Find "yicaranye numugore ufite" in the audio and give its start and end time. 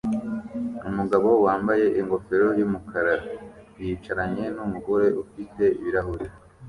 3.81-5.63